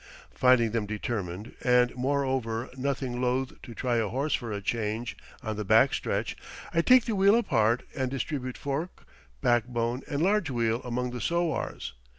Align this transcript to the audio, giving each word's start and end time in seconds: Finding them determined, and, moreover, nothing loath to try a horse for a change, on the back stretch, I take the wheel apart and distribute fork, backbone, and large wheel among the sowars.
Finding 0.33 0.71
them 0.71 0.87
determined, 0.87 1.53
and, 1.63 1.95
moreover, 1.95 2.71
nothing 2.75 3.21
loath 3.21 3.61
to 3.61 3.75
try 3.75 3.97
a 3.97 4.07
horse 4.07 4.33
for 4.33 4.51
a 4.51 4.59
change, 4.59 5.15
on 5.43 5.57
the 5.57 5.63
back 5.63 5.93
stretch, 5.93 6.35
I 6.73 6.81
take 6.81 7.05
the 7.05 7.15
wheel 7.15 7.35
apart 7.35 7.83
and 7.95 8.09
distribute 8.09 8.57
fork, 8.57 9.05
backbone, 9.41 10.01
and 10.09 10.23
large 10.23 10.49
wheel 10.49 10.81
among 10.83 11.11
the 11.11 11.21
sowars. 11.21 11.93